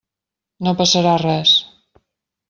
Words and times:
No 0.67 0.71
passarà 0.79 1.11
res. 1.23 1.51